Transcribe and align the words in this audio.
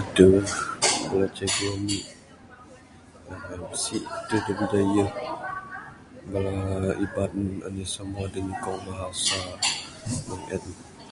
Adeh 0.00 0.48
bala 1.08 1.26
cikgu 1.34 1.64
ami 1.74 1.98
ngeban 3.26 3.60
bisi 3.70 3.96
adeh 4.16 4.40
da 4.46 4.52
bidayuh 4.58 5.10
bala 6.30 6.52
iban 7.04 7.32
enih 7.66 7.88
semua 7.94 8.24
dak 8.32 8.44
nyukong 8.46 8.80
bahasa 8.86 9.38
mung 10.26 10.44
en. 10.54 10.64